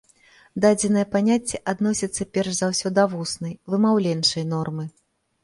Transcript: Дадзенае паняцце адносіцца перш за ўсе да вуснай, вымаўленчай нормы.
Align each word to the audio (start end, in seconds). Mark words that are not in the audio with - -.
Дадзенае 0.63 1.03
паняцце 1.15 1.57
адносіцца 1.73 2.27
перш 2.39 2.51
за 2.61 2.71
ўсе 2.73 2.93
да 3.01 3.07
вуснай, 3.13 3.53
вымаўленчай 3.75 4.43
нормы. 4.57 4.89